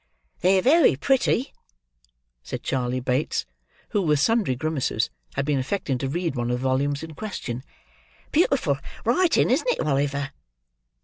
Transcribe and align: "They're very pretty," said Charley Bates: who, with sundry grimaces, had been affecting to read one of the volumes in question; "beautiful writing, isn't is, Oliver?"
"They're 0.39 0.63
very 0.63 0.95
pretty," 0.95 1.53
said 2.41 2.63
Charley 2.63 2.99
Bates: 2.99 3.45
who, 3.89 4.01
with 4.01 4.19
sundry 4.19 4.55
grimaces, 4.55 5.11
had 5.35 5.45
been 5.45 5.59
affecting 5.59 5.99
to 5.99 6.09
read 6.09 6.33
one 6.35 6.49
of 6.49 6.59
the 6.59 6.63
volumes 6.67 7.03
in 7.03 7.13
question; 7.13 7.61
"beautiful 8.31 8.79
writing, 9.05 9.51
isn't 9.51 9.69
is, 9.79 9.79
Oliver?" 9.79 10.31